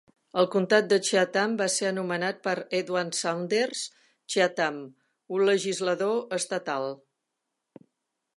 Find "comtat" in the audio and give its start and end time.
0.53-0.85